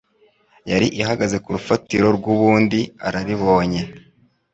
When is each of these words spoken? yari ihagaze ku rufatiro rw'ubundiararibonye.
yari 0.71 0.87
ihagaze 1.01 1.37
ku 1.43 1.49
rufatiro 1.55 2.07
rw'ubundiararibonye. 2.17 3.81